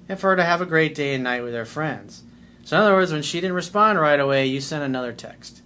and 0.08 0.18
for 0.18 0.30
her 0.30 0.38
to 0.38 0.46
have 0.46 0.62
a 0.62 0.66
great 0.66 0.96
day 0.96 1.14
and 1.14 1.26
night 1.26 1.44
with 1.44 1.54
her 1.54 1.66
friends. 1.66 2.24
So, 2.64 2.78
in 2.78 2.84
other 2.84 2.94
words, 2.94 3.12
when 3.12 3.22
she 3.22 3.42
didn't 3.42 3.58
respond 3.58 4.00
right 4.00 4.20
away, 4.20 4.46
you 4.46 4.62
sent 4.62 4.86
another 4.86 5.12
text. 5.12 5.62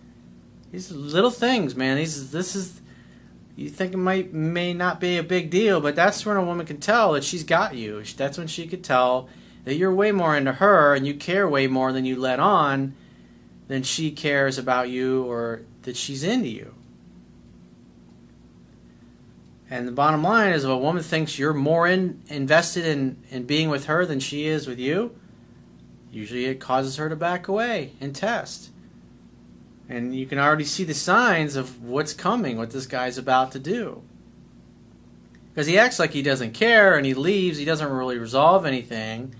These 0.71 0.91
little 0.91 1.29
things, 1.29 1.75
man. 1.75 1.97
These, 1.97 2.31
this 2.31 2.55
is, 2.55 2.81
you 3.55 3.69
think 3.69 3.93
it 3.93 3.97
might 3.97 4.33
may 4.33 4.73
not 4.73 4.99
be 4.99 5.17
a 5.17 5.23
big 5.23 5.51
deal, 5.51 5.79
but 5.79 5.95
that's 5.95 6.25
when 6.25 6.35
a 6.35 6.43
woman 6.43 6.65
can 6.65 6.79
tell 6.79 7.13
that 7.13 7.23
she's 7.23 7.43
got 7.43 7.75
you. 7.75 8.03
That's 8.17 8.39
when 8.39 8.47
she 8.47 8.65
could 8.65 8.83
tell 8.83 9.29
that 9.65 9.75
you're 9.75 9.93
way 9.93 10.11
more 10.11 10.35
into 10.35 10.53
her 10.53 10.95
and 10.95 11.05
you 11.05 11.13
care 11.13 11.47
way 11.47 11.67
more 11.67 11.93
than 11.93 12.05
you 12.05 12.15
let 12.15 12.39
on 12.39 12.95
than 13.67 13.83
she 13.83 14.09
cares 14.09 14.57
about 14.57 14.89
you 14.89 15.23
or 15.25 15.61
that 15.83 15.95
she's 15.95 16.23
into 16.23 16.49
you. 16.49 16.74
And 19.75 19.89
the 19.89 19.91
bottom 19.91 20.23
line 20.23 20.53
is 20.53 20.63
if 20.63 20.69
a 20.69 20.77
woman 20.77 21.03
thinks 21.03 21.37
you're 21.37 21.53
more 21.53 21.85
in, 21.85 22.21
invested 22.29 22.85
in, 22.85 23.17
in 23.29 23.43
being 23.43 23.67
with 23.67 23.87
her 23.87 24.05
than 24.05 24.21
she 24.21 24.45
is 24.45 24.67
with 24.67 24.79
you, 24.79 25.13
usually 26.13 26.45
it 26.45 26.61
causes 26.61 26.95
her 26.95 27.09
to 27.09 27.15
back 27.17 27.49
away 27.49 27.91
and 27.99 28.15
test. 28.15 28.69
And 29.89 30.15
you 30.15 30.27
can 30.27 30.39
already 30.39 30.63
see 30.63 30.85
the 30.85 30.93
signs 30.93 31.57
of 31.57 31.83
what's 31.83 32.13
coming, 32.13 32.57
what 32.57 32.71
this 32.71 32.85
guy's 32.85 33.17
about 33.17 33.51
to 33.51 33.59
do. 33.59 34.01
Because 35.53 35.67
he 35.67 35.77
acts 35.77 35.99
like 35.99 36.11
he 36.11 36.21
doesn't 36.21 36.53
care 36.53 36.95
and 36.95 37.05
he 37.05 37.13
leaves, 37.13 37.57
he 37.57 37.65
doesn't 37.65 37.91
really 37.91 38.17
resolve 38.17 38.65
anything 38.65 39.35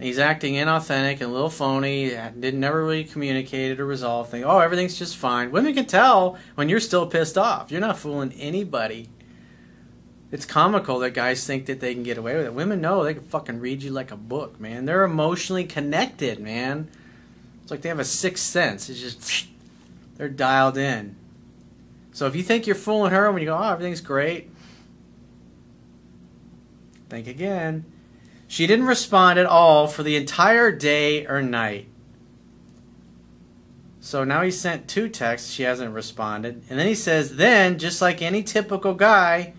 he's 0.00 0.18
acting 0.18 0.54
inauthentic 0.54 1.14
and 1.14 1.22
a 1.22 1.28
little 1.28 1.50
phony. 1.50 2.10
Didn't 2.10 2.60
never 2.60 2.84
really 2.84 3.04
communicate 3.04 3.80
or 3.80 3.86
resolve 3.86 4.28
things. 4.28 4.44
Oh, 4.46 4.58
everything's 4.58 4.98
just 4.98 5.16
fine. 5.16 5.50
Women 5.50 5.74
can 5.74 5.86
tell 5.86 6.38
when 6.54 6.68
you're 6.68 6.80
still 6.80 7.06
pissed 7.06 7.36
off. 7.36 7.70
You're 7.70 7.80
not 7.80 7.98
fooling 7.98 8.32
anybody. 8.32 9.08
It's 10.30 10.44
comical 10.44 10.98
that 10.98 11.14
guys 11.14 11.46
think 11.46 11.66
that 11.66 11.80
they 11.80 11.94
can 11.94 12.02
get 12.02 12.18
away 12.18 12.36
with 12.36 12.44
it. 12.44 12.52
Women 12.52 12.82
know 12.82 13.02
they 13.02 13.14
can 13.14 13.22
fucking 13.24 13.60
read 13.60 13.82
you 13.82 13.90
like 13.90 14.10
a 14.10 14.16
book, 14.16 14.60
man. 14.60 14.84
They're 14.84 15.04
emotionally 15.04 15.64
connected, 15.64 16.38
man. 16.38 16.90
It's 17.62 17.70
like 17.70 17.80
they 17.80 17.88
have 17.88 17.98
a 17.98 18.04
sixth 18.04 18.44
sense. 18.44 18.90
It's 18.90 19.00
just 19.00 19.48
they're 20.16 20.28
dialed 20.28 20.76
in. 20.76 21.16
So 22.12 22.26
if 22.26 22.36
you 22.36 22.42
think 22.42 22.66
you're 22.66 22.76
fooling 22.76 23.12
her 23.12 23.32
when 23.32 23.40
you 23.40 23.48
go, 23.48 23.56
oh, 23.56 23.72
everything's 23.72 24.00
great, 24.00 24.50
think 27.08 27.26
again. 27.26 27.84
She 28.48 28.66
didn't 28.66 28.86
respond 28.86 29.38
at 29.38 29.46
all 29.46 29.86
for 29.86 30.02
the 30.02 30.16
entire 30.16 30.72
day 30.72 31.26
or 31.26 31.42
night. 31.42 31.86
So 34.00 34.24
now 34.24 34.40
he 34.40 34.50
sent 34.50 34.88
two 34.88 35.10
texts. 35.10 35.50
She 35.52 35.64
hasn't 35.64 35.92
responded. 35.92 36.62
And 36.70 36.78
then 36.78 36.86
he 36.86 36.94
says, 36.94 37.36
then, 37.36 37.78
just 37.78 38.00
like 38.00 38.22
any 38.22 38.42
typical 38.42 38.94
guy, 38.94 39.52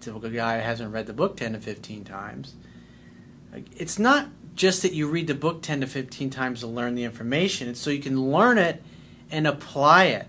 typical 0.00 0.30
guy 0.30 0.58
hasn't 0.58 0.92
read 0.92 1.06
the 1.06 1.12
book 1.12 1.36
10 1.36 1.54
to 1.54 1.58
15 1.58 2.04
times, 2.04 2.54
it's 3.76 3.98
not 3.98 4.28
just 4.54 4.82
that 4.82 4.92
you 4.92 5.08
read 5.08 5.26
the 5.26 5.34
book 5.34 5.60
10 5.60 5.80
to 5.80 5.88
15 5.88 6.30
times 6.30 6.60
to 6.60 6.68
learn 6.68 6.94
the 6.94 7.02
information. 7.02 7.68
It's 7.68 7.80
so 7.80 7.90
you 7.90 8.00
can 8.00 8.30
learn 8.30 8.58
it 8.58 8.80
and 9.28 9.48
apply 9.48 10.04
it 10.04 10.28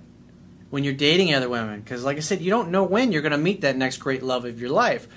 when 0.72 0.84
you're 0.84 0.94
dating 0.94 1.34
other 1.36 1.48
women. 1.48 1.82
Because, 1.82 2.04
like 2.04 2.18
I 2.18 2.22
said, 2.22 2.42
you 2.42 2.50
don't 2.50 2.72
know 2.72 2.84
when 2.84 3.12
you're 3.12 3.22
going 3.22 3.32
to 3.32 3.38
meet 3.38 3.62
that 3.62 3.78
next 3.78 3.98
great 3.98 4.24
love 4.24 4.44
of 4.44 4.60
your 4.60 4.72
life. 4.72 5.08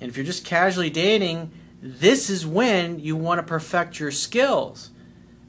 And 0.00 0.08
if 0.08 0.16
you're 0.16 0.24
just 0.24 0.46
casually 0.46 0.88
dating, 0.88 1.50
this 1.82 2.30
is 2.30 2.46
when 2.46 2.98
you 2.98 3.16
want 3.16 3.38
to 3.38 3.42
perfect 3.42 4.00
your 4.00 4.10
skills. 4.10 4.90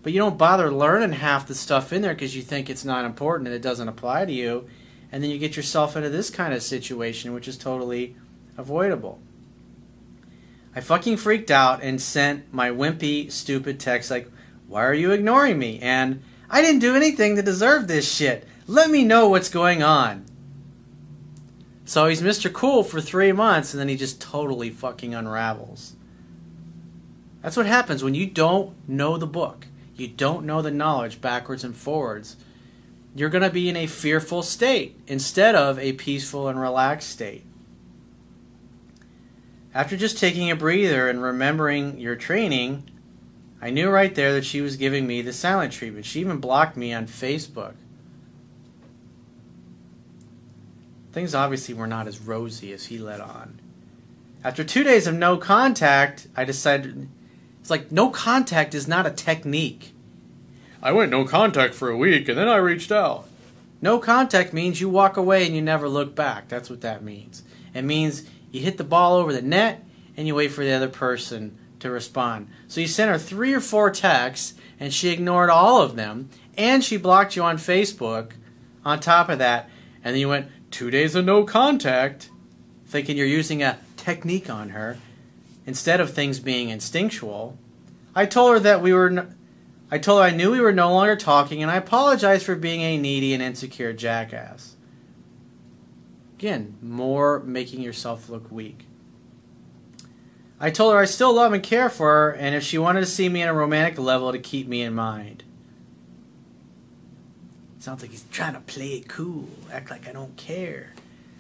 But 0.03 0.13
you 0.13 0.19
don't 0.19 0.37
bother 0.37 0.71
learning 0.71 1.13
half 1.13 1.47
the 1.47 1.55
stuff 1.55 1.91
in 1.91 2.01
there 2.01 2.13
because 2.13 2.35
you 2.35 2.41
think 2.41 2.69
it's 2.69 2.85
not 2.85 3.05
important 3.05 3.47
and 3.47 3.55
it 3.55 3.61
doesn't 3.61 3.87
apply 3.89 4.25
to 4.25 4.31
you. 4.31 4.67
and 5.11 5.23
then 5.23 5.29
you 5.29 5.37
get 5.37 5.55
yourself 5.55 5.95
into 5.95 6.09
this 6.09 6.29
kind 6.29 6.53
of 6.53 6.61
situation, 6.61 7.33
which 7.33 7.47
is 7.47 7.57
totally 7.57 8.15
avoidable. 8.57 9.19
I 10.75 10.81
fucking 10.81 11.17
freaked 11.17 11.49
out 11.49 11.81
and 11.81 12.01
sent 12.01 12.53
my 12.53 12.69
wimpy, 12.69 13.31
stupid 13.31 13.79
text 13.79 14.11
like, 14.11 14.29
Why 14.67 14.85
are 14.85 14.93
you 14.93 15.11
ignoring 15.11 15.57
me? 15.57 15.79
And 15.79 16.21
I 16.49 16.61
didn't 16.61 16.79
do 16.79 16.95
anything 16.95 17.35
to 17.35 17.41
deserve 17.41 17.87
this 17.87 18.09
shit. 18.09 18.47
Let 18.67 18.89
me 18.89 19.03
know 19.03 19.27
what's 19.27 19.49
going 19.49 19.83
on. 19.83 20.25
So 21.83 22.07
he's 22.07 22.21
Mr. 22.21 22.51
Cool 22.51 22.83
for 22.83 23.01
three 23.01 23.31
months 23.31 23.73
and 23.73 23.79
then 23.81 23.89
he 23.89 23.95
just 23.95 24.21
totally 24.21 24.69
fucking 24.69 25.13
unravels. 25.13 25.96
That's 27.41 27.57
what 27.57 27.65
happens 27.65 28.03
when 28.03 28.15
you 28.15 28.25
don't 28.25 28.75
know 28.87 29.17
the 29.17 29.27
book. 29.27 29.67
You 29.95 30.07
don't 30.07 30.45
know 30.45 30.61
the 30.61 30.71
knowledge 30.71 31.21
backwards 31.21 31.63
and 31.63 31.75
forwards. 31.75 32.35
You're 33.15 33.29
going 33.29 33.43
to 33.43 33.49
be 33.49 33.69
in 33.69 33.75
a 33.75 33.87
fearful 33.87 34.43
state 34.43 34.99
instead 35.07 35.55
of 35.55 35.79
a 35.79 35.93
peaceful 35.93 36.47
and 36.47 36.59
relaxed 36.59 37.09
state. 37.09 37.43
After 39.73 39.97
just 39.97 40.17
taking 40.17 40.49
a 40.49 40.55
breather 40.55 41.09
and 41.09 41.21
remembering 41.21 41.99
your 41.99 42.15
training, 42.15 42.89
I 43.61 43.69
knew 43.69 43.89
right 43.89 44.13
there 44.13 44.33
that 44.33 44.45
she 44.45 44.61
was 44.61 44.77
giving 44.77 45.07
me 45.07 45.21
the 45.21 45.33
silent 45.33 45.73
treatment. 45.73 46.05
She 46.05 46.19
even 46.19 46.37
blocked 46.37 46.77
me 46.77 46.93
on 46.93 47.07
Facebook. 47.07 47.73
Things 51.11 51.33
obviously 51.33 51.73
were 51.73 51.87
not 51.87 52.07
as 52.07 52.19
rosy 52.19 52.71
as 52.71 52.85
he 52.85 52.99
let 52.99 53.19
on. 53.19 53.59
After 54.43 54.63
two 54.63 54.83
days 54.83 55.07
of 55.07 55.15
no 55.15 55.37
contact, 55.37 56.27
I 56.35 56.45
decided 56.45 57.09
it's 57.67 57.71
like 57.71 57.91
no 57.91 58.09
contact 58.09 58.73
is 58.73 58.87
not 58.87 59.05
a 59.05 59.11
technique. 59.11 59.91
I 60.81 60.93
went 60.93 61.11
no 61.11 61.25
contact 61.25 61.73
for 61.73 61.89
a 61.89 61.97
week 61.97 62.29
and 62.29 62.37
then 62.37 62.47
I 62.47 62.55
reached 62.55 62.93
out. 62.93 63.27
No 63.81 63.99
contact 63.99 64.53
means 64.53 64.79
you 64.79 64.87
walk 64.87 65.17
away 65.17 65.45
and 65.45 65.53
you 65.53 65.61
never 65.61 65.89
look 65.89 66.15
back. 66.15 66.47
That's 66.47 66.69
what 66.69 66.79
that 66.79 67.03
means. 67.03 67.43
It 67.73 67.81
means 67.81 68.23
you 68.51 68.61
hit 68.61 68.77
the 68.77 68.85
ball 68.85 69.17
over 69.17 69.33
the 69.33 69.41
net 69.41 69.83
and 70.15 70.25
you 70.25 70.33
wait 70.33 70.51
for 70.51 70.63
the 70.63 70.71
other 70.71 70.87
person 70.87 71.57
to 71.81 71.91
respond. 71.91 72.47
So 72.69 72.79
you 72.79 72.87
sent 72.87 73.11
her 73.11 73.17
three 73.17 73.53
or 73.53 73.59
four 73.59 73.91
texts 73.91 74.53
and 74.79 74.93
she 74.93 75.09
ignored 75.09 75.49
all 75.49 75.81
of 75.81 75.97
them 75.97 76.29
and 76.57 76.81
she 76.81 76.95
blocked 76.95 77.35
you 77.35 77.43
on 77.43 77.57
Facebook 77.57 78.31
on 78.85 79.01
top 79.01 79.27
of 79.27 79.39
that. 79.39 79.69
And 80.05 80.13
then 80.13 80.21
you 80.21 80.29
went 80.29 80.47
two 80.71 80.89
days 80.89 81.15
of 81.15 81.25
no 81.25 81.43
contact, 81.43 82.29
thinking 82.85 83.17
you're 83.17 83.27
using 83.27 83.61
a 83.61 83.79
technique 83.97 84.49
on 84.49 84.69
her 84.69 84.99
instead 85.67 85.99
of 85.99 86.09
things 86.11 86.39
being 86.39 86.69
instinctual. 86.69 87.59
I 88.15 88.25
told 88.25 88.53
her 88.53 88.59
that 88.61 88.81
we 88.81 88.93
were. 88.93 89.27
I 89.91 89.99
told 89.99 90.21
her 90.21 90.27
I 90.27 90.31
knew 90.31 90.51
we 90.51 90.59
were 90.59 90.73
no 90.73 90.91
longer 90.91 91.15
talking, 91.15 91.61
and 91.61 91.69
I 91.69 91.75
apologized 91.75 92.45
for 92.45 92.55
being 92.55 92.81
a 92.81 92.97
needy 92.97 93.33
and 93.33 93.43
insecure 93.43 93.93
jackass. 93.93 94.75
Again, 96.39 96.77
more 96.81 97.39
making 97.39 97.81
yourself 97.81 98.29
look 98.29 98.51
weak. 98.51 98.85
I 100.59 100.71
told 100.71 100.93
her 100.93 100.99
I 100.99 101.05
still 101.05 101.33
love 101.33 101.53
and 101.53 101.61
care 101.61 101.89
for 101.89 102.07
her, 102.07 102.31
and 102.31 102.55
if 102.55 102.63
she 102.63 102.77
wanted 102.77 103.01
to 103.01 103.05
see 103.05 103.29
me 103.29 103.43
in 103.43 103.47
a 103.47 103.53
romantic 103.53 103.99
level, 103.99 104.31
to 104.31 104.39
keep 104.39 104.67
me 104.67 104.81
in 104.81 104.93
mind. 104.93 105.43
Sounds 107.79 108.01
like 108.01 108.11
he's 108.11 108.25
trying 108.31 108.53
to 108.53 108.59
play 108.61 108.93
it 108.93 109.07
cool, 109.07 109.47
act 109.71 109.91
like 109.91 110.07
I 110.07 110.11
don't 110.11 110.35
care. 110.35 110.93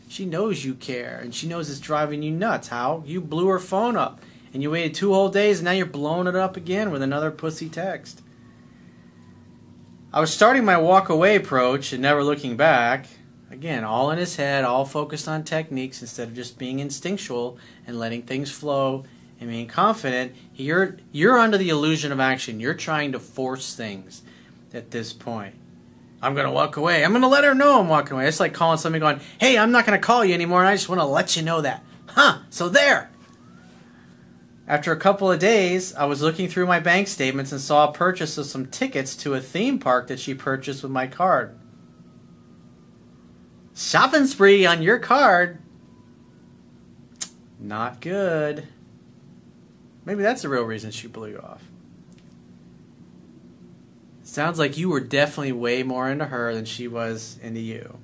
She 0.07 0.25
knows 0.25 0.63
you 0.63 0.73
care, 0.73 1.19
and 1.21 1.35
she 1.35 1.47
knows 1.47 1.69
it's 1.69 1.79
driving 1.79 2.23
you 2.23 2.31
nuts. 2.31 2.69
How? 2.69 3.03
You 3.05 3.21
blew 3.21 3.47
her 3.47 3.59
phone 3.59 3.97
up, 3.97 4.21
and 4.53 4.63
you 4.63 4.71
waited 4.71 4.93
two 4.93 5.13
whole 5.13 5.29
days, 5.29 5.59
and 5.59 5.65
now 5.65 5.71
you're 5.71 5.85
blowing 5.85 6.27
it 6.27 6.35
up 6.35 6.55
again 6.55 6.91
with 6.91 7.01
another 7.01 7.31
pussy 7.31 7.69
text. 7.69 8.21
I 10.13 10.21
was 10.21 10.33
starting 10.33 10.63
my 10.63 10.77
walk 10.77 11.09
away 11.09 11.35
approach 11.35 11.91
and 11.91 12.01
never 12.01 12.23
looking 12.23 12.55
back. 12.55 13.07
Again, 13.51 13.83
all 13.83 14.09
in 14.11 14.17
his 14.17 14.37
head, 14.37 14.63
all 14.63 14.85
focused 14.85 15.27
on 15.27 15.43
techniques 15.43 16.01
instead 16.01 16.29
of 16.29 16.35
just 16.35 16.57
being 16.57 16.79
instinctual 16.79 17.57
and 17.85 17.99
letting 17.99 18.23
things 18.23 18.49
flow 18.49 19.03
and 19.39 19.49
being 19.49 19.67
confident. 19.67 20.33
You're 20.55 20.97
you're 21.11 21.37
under 21.37 21.57
the 21.57 21.69
illusion 21.69 22.11
of 22.11 22.19
action. 22.19 22.59
You're 22.59 22.73
trying 22.73 23.11
to 23.11 23.19
force 23.19 23.75
things 23.75 24.21
at 24.73 24.91
this 24.91 25.13
point. 25.13 25.55
I'm 26.21 26.33
gonna 26.35 26.51
walk 26.51 26.77
away. 26.77 27.03
I'm 27.05 27.13
gonna 27.13 27.27
let 27.27 27.43
her 27.43 27.53
know 27.53 27.79
I'm 27.79 27.87
walking 27.87 28.13
away. 28.13 28.27
It's 28.27 28.39
like 28.39 28.53
calling 28.53 28.77
somebody 28.77 28.99
going, 28.99 29.19
"Hey, 29.39 29.57
I'm 29.57 29.71
not 29.71 29.85
gonna 29.85 29.99
call 29.99 30.25
you 30.25 30.33
anymore, 30.33 30.61
and 30.61 30.69
I 30.69 30.75
just 30.75 30.89
want 30.89 31.01
to 31.01 31.05
let 31.05 31.35
you 31.35 31.43
know 31.43 31.61
that." 31.61 31.83
Huh? 32.07 32.39
So 32.49 32.69
there. 32.69 33.11
After 34.67 34.91
a 34.91 34.99
couple 34.99 35.31
of 35.31 35.39
days, 35.39 35.95
I 35.95 36.05
was 36.05 36.21
looking 36.21 36.49
through 36.49 36.65
my 36.65 36.79
bank 36.79 37.07
statements 37.07 37.51
and 37.51 37.61
saw 37.61 37.87
a 37.87 37.93
purchase 37.93 38.37
of 38.37 38.47
some 38.47 38.65
tickets 38.65 39.15
to 39.17 39.33
a 39.33 39.39
theme 39.39 39.79
park 39.79 40.07
that 40.07 40.19
she 40.19 40.33
purchased 40.33 40.83
with 40.83 40.91
my 40.91 41.07
card. 41.07 41.57
Shopping 43.73 44.25
spree 44.25 44.65
on 44.65 44.81
your 44.81 44.99
card. 44.99 45.59
Not 47.59 48.01
good. 48.01 48.67
Maybe 50.03 50.23
that's 50.23 50.41
the 50.41 50.49
real 50.49 50.63
reason 50.63 50.91
she 50.91 51.07
blew 51.07 51.29
you 51.29 51.39
off. 51.39 51.61
Sounds 54.27 54.59
like 54.59 54.77
you 54.77 54.89
were 54.89 54.99
definitely 54.99 55.53
way 55.53 55.83
more 55.83 56.09
into 56.09 56.25
her 56.25 56.53
than 56.53 56.65
she 56.65 56.85
was 56.85 57.39
into 57.41 57.61
you. 57.61 57.97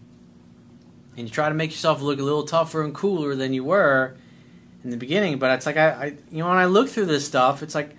And 1.18 1.28
you 1.28 1.30
try 1.30 1.50
to 1.50 1.54
make 1.54 1.72
yourself 1.72 2.02
look 2.02 2.18
a 2.18 2.24
little 2.24 2.46
tougher 2.46 2.82
and 2.82 2.96
cooler 2.96 3.36
than 3.36 3.54
you 3.54 3.66
were 3.66 4.16
in 4.86 4.90
the 4.90 4.96
beginning, 4.96 5.38
but 5.38 5.52
it's 5.52 5.66
like 5.66 5.76
I, 5.76 5.90
I 5.90 6.06
you 6.32 6.38
know 6.38 6.48
when 6.48 6.58
I 6.58 6.66
look 6.66 6.88
through 6.88 7.08
this 7.08 7.28
stuff, 7.28 7.62
it's 7.62 7.76
like 7.76 7.90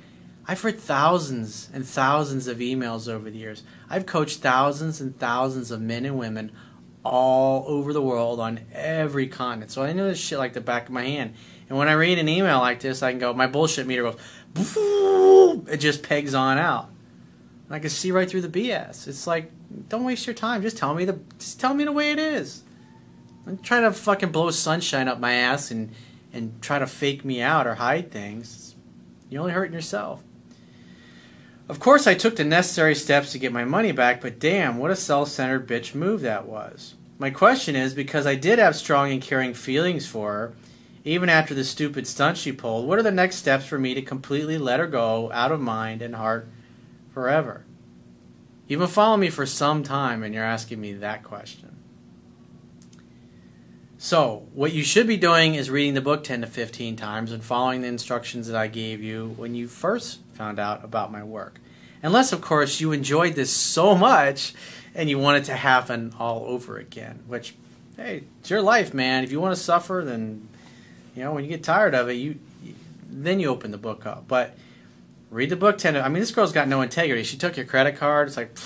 I've 0.49 0.65
read 0.65 0.81
thousands 0.81 1.69
and 1.75 1.87
thousands 1.87 2.47
of 2.47 2.59
emails 2.59 3.13
over 3.13 3.31
the 3.31 3.37
years. 3.37 3.63
I've 3.91 4.07
coached 4.07 4.41
thousands 4.41 5.03
and 5.03 5.19
thousands 5.19 5.71
of 5.71 5.83
men 5.83 6.07
and 6.07 6.19
women 6.19 6.51
all 7.05 7.67
over 7.69 7.93
the 7.93 8.03
world 8.03 8.41
on 8.41 8.61
every 8.73 9.29
continent. 9.29 9.71
So 9.71 9.83
I 9.83 9.93
know 9.93 10.09
this 10.09 10.19
shit 10.19 10.39
like 10.39 10.55
the 10.55 10.63
back 10.63 10.87
of 10.87 10.93
my 10.93 11.05
hand. 11.05 11.35
And 11.69 11.77
when 11.77 11.89
I 11.89 11.93
read 11.93 12.19
an 12.19 12.31
email 12.31 12.59
like 12.61 12.81
this, 12.81 13.03
I 13.03 13.11
can 13.11 13.19
go, 13.19 13.35
my 13.35 13.47
bullshit 13.47 13.87
meter 13.87 14.03
goes, 14.03 14.17
it 15.69 15.77
just 15.77 16.03
pegs 16.03 16.33
on 16.33 16.57
out. 16.57 16.89
I 17.75 17.79
can 17.79 17.91
see 17.91 18.13
right 18.13 18.29
through 18.29 18.43
the 18.43 18.49
BS. 18.49 19.09
It's 19.09 19.27
like, 19.27 19.51
don't 19.89 20.05
waste 20.05 20.27
your 20.27 20.35
time. 20.35 20.63
Just 20.63 20.77
tell 20.77 20.95
me 20.95 21.05
the, 21.05 21.19
just 21.39 21.61
tell 21.61 21.75
me 21.75 21.85
the 21.85 21.93
way 21.93 22.13
it 22.13 22.19
is. 22.19 22.63
I'm 23.47 23.59
trying 23.59 23.83
to 23.83 23.93
fucking 23.93 24.33
blow 24.33 24.51
sunshine 24.51 25.09
up 25.09 25.21
my 25.21 25.35
ass 25.35 25.71
and 25.71 25.91
and 26.35 26.61
try 26.61 26.81
to 26.81 26.87
fake 26.87 27.25
me 27.25 27.41
out 27.41 27.67
or 27.67 27.77
hide 27.77 28.11
things. 28.11 28.75
You're 29.31 29.41
only 29.41 29.53
hurting 29.53 29.73
yourself. 29.73 30.23
Of 31.69 31.81
course, 31.81 32.07
I 32.07 32.15
took 32.15 32.37
the 32.37 32.45
necessary 32.45 32.95
steps 32.95 33.33
to 33.33 33.39
get 33.39 33.53
my 33.53 33.65
money 33.65 33.93
back, 33.93 34.21
but 34.21 34.39
damn, 34.39 34.77
what 34.77 34.91
a 34.91 34.97
self 34.97 35.29
centered 35.29 35.67
bitch 35.67 35.95
move 35.95 36.21
that 36.21 36.47
was. 36.47 36.97
My 37.19 37.31
question 37.31 37.77
is 37.77 37.95
because 37.95 38.27
I 38.27 38.35
did 38.35 38.59
have 38.59 38.77
strong 38.77 39.13
and 39.13 39.23
caring 39.23 39.55
feelings 39.55 40.07
for 40.07 40.33
her, 40.33 40.55
even 41.05 41.29
after 41.29 41.55
the 41.55 41.65
stupid 41.65 42.07
stunt 42.07 42.37
she 42.37 42.53
pulled, 42.53 42.87
what 42.87 42.99
are 42.99 43.05
the 43.05 43.11
next 43.11 43.37
steps 43.37 43.65
for 43.65 43.79
me 43.79 43.95
to 43.95 44.03
completely 44.03 44.59
let 44.59 44.81
her 44.81 44.87
go 44.87 45.31
out 45.33 45.53
of 45.53 45.61
mind 45.61 46.03
and 46.03 46.17
heart 46.17 46.49
forever? 47.15 47.65
You've 48.67 48.81
been 48.81 48.89
following 48.89 49.21
me 49.21 49.31
for 49.31 49.47
some 49.47 49.83
time 49.83 50.23
and 50.23 50.35
you're 50.35 50.45
asking 50.45 50.81
me 50.81 50.95
that 50.95 51.23
question. 51.23 51.77
So, 53.97 54.47
what 54.53 54.73
you 54.73 54.83
should 54.83 55.07
be 55.07 55.17
doing 55.17 55.55
is 55.55 55.71
reading 55.71 55.95
the 55.95 56.03
book 56.03 56.25
10 56.25 56.43
to 56.43 56.47
15 56.47 56.97
times 56.97 57.33
and 57.33 57.43
following 57.43 57.81
the 57.81 57.89
instructions 57.89 58.49
that 58.49 58.57
I 58.57 58.67
gave 58.67 59.03
you 59.03 59.33
when 59.39 59.55
you 59.55 59.67
first 59.67 60.21
found 60.35 60.59
out 60.59 60.85
about 60.85 61.11
my 61.11 61.23
work. 61.23 61.59
Unless, 62.03 62.33
of 62.33 62.43
course, 62.43 62.81
you 62.81 62.93
enjoyed 62.93 63.35
this 63.35 63.51
so 63.51 63.95
much 63.95 64.53
and 64.95 65.09
you 65.09 65.19
want 65.19 65.39
it 65.39 65.45
to 65.45 65.57
happen 65.57 66.13
all 66.19 66.45
over 66.45 66.77
again, 66.77 67.23
which, 67.27 67.55
hey, 67.97 68.25
it's 68.41 68.51
your 68.51 68.61
life, 68.61 68.93
man. 68.93 69.25
If 69.25 69.33
you 69.33 69.41
want 69.41 69.57
to 69.57 69.61
suffer, 69.61 70.03
then, 70.05 70.49
you 71.17 71.23
know, 71.23 71.33
when 71.33 71.45
you 71.45 71.51
get 71.51 71.63
tired 71.63 71.95
of 71.95 72.11
it, 72.11 72.15
you, 72.15 72.39
then 73.09 73.41
you 73.41 73.49
open 73.49 73.71
the 73.71 73.79
book 73.79 74.05
up. 74.05 74.29
But 74.29 74.55
read 75.35 75.51
the 75.51 75.57
book 75.57 75.79
10 75.79 75.97
I 75.97 76.09
mean, 76.09 76.21
this 76.21 76.31
girl's 76.31 76.53
got 76.53 76.69
no 76.69 76.81
integrity. 76.81 77.25
She 77.25 77.37
took 77.37 77.57
your 77.57 77.67
credit 77.67 77.97
card. 77.97 78.29
It's 78.29 78.37
like, 78.37 78.57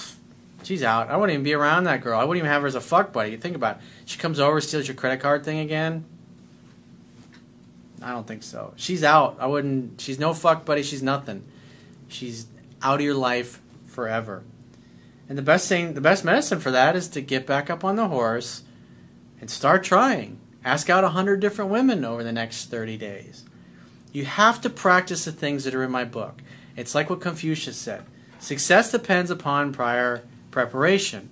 she's 0.62 0.82
out. 0.82 1.08
I 1.08 1.16
wouldn't 1.16 1.32
even 1.32 1.44
be 1.44 1.54
around 1.54 1.84
that 1.84 2.02
girl. 2.02 2.20
I 2.20 2.24
wouldn't 2.24 2.42
even 2.42 2.50
have 2.50 2.62
her 2.62 2.68
as 2.68 2.74
a 2.74 2.80
fuck 2.80 3.12
buddy. 3.12 3.36
Think 3.36 3.56
about 3.56 3.76
it. 3.76 3.82
She 4.04 4.18
comes 4.18 4.38
over, 4.38 4.60
steals 4.60 4.86
your 4.86 4.94
credit 4.94 5.20
card 5.20 5.44
thing 5.44 5.58
again. 5.58 6.04
I 8.02 8.12
don't 8.12 8.26
think 8.26 8.42
so. 8.42 8.74
She's 8.76 9.02
out. 9.02 9.38
I 9.40 9.46
wouldn't. 9.46 10.00
She's 10.00 10.18
no 10.18 10.34
fuck 10.34 10.64
buddy. 10.64 10.82
She's 10.82 11.02
nothing. 11.02 11.44
She's 12.06 12.46
out 12.82 13.00
of 13.00 13.04
your 13.04 13.14
life 13.14 13.60
forever. 13.86 14.44
And 15.28 15.36
the 15.36 15.42
best 15.42 15.68
thing, 15.68 15.94
the 15.94 16.00
best 16.00 16.24
medicine 16.24 16.60
for 16.60 16.70
that 16.70 16.94
is 16.94 17.08
to 17.08 17.20
get 17.20 17.46
back 17.46 17.68
up 17.68 17.82
on 17.82 17.96
the 17.96 18.08
horse 18.08 18.62
and 19.40 19.50
start 19.50 19.82
trying. 19.82 20.38
Ask 20.64 20.88
out 20.88 21.04
a 21.04 21.08
hundred 21.08 21.40
different 21.40 21.70
women 21.70 22.04
over 22.04 22.22
the 22.22 22.32
next 22.32 22.66
30 22.66 22.96
days. 22.96 23.44
You 24.12 24.24
have 24.24 24.60
to 24.62 24.70
practice 24.70 25.24
the 25.24 25.32
things 25.32 25.64
that 25.64 25.74
are 25.74 25.84
in 25.84 25.90
my 25.90 26.04
book. 26.04 26.40
It's 26.78 26.94
like 26.94 27.10
what 27.10 27.20
Confucius 27.20 27.76
said 27.76 28.04
success 28.38 28.92
depends 28.92 29.32
upon 29.32 29.72
prior 29.72 30.22
preparation. 30.52 31.28